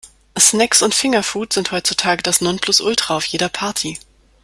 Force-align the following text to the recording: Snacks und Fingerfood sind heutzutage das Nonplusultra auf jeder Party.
Snacks 0.35 0.81
und 0.81 0.95
Fingerfood 0.95 1.53
sind 1.53 1.71
heutzutage 1.71 2.23
das 2.23 2.41
Nonplusultra 2.41 3.15
auf 3.17 3.25
jeder 3.27 3.49
Party. 3.49 3.99